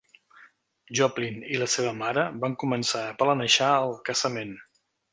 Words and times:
Joplin 0.99 1.37
i 1.51 1.59
la 1.65 1.69
seva 1.75 1.93
mare 2.01 2.25
van 2.47 2.57
començar 2.65 3.05
a 3.09 3.15
planejar 3.23 3.71
el 3.87 3.95
casament. 4.13 4.61